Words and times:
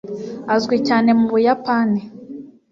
azwi 0.55 0.77
cyane 0.87 1.09
mu 1.19 1.27
buyapani 1.31 2.01